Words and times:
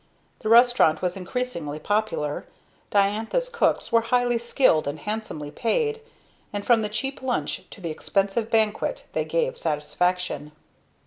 The 0.39 0.49
restaurant 0.49 1.03
was 1.03 1.15
increasingly 1.15 1.77
popular; 1.77 2.47
Diantha's 2.89 3.49
cooks 3.49 3.91
were 3.91 4.01
highly 4.01 4.39
skilled 4.39 4.87
and 4.87 4.97
handsomely 4.97 5.51
paid, 5.51 6.01
and 6.51 6.65
from 6.65 6.81
the 6.81 6.89
cheap 6.89 7.21
lunch 7.21 7.69
to 7.69 7.79
the 7.79 7.91
expensive 7.91 8.49
banquet 8.49 9.05
they 9.13 9.25
gave 9.25 9.55
satisfaction. 9.55 10.53